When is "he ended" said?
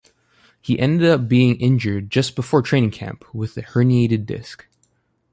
0.59-1.07